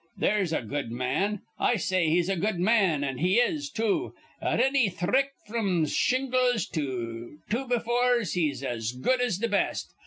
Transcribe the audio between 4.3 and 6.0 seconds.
At anny thrick fr'm